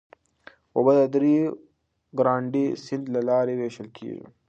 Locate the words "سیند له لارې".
2.83-3.53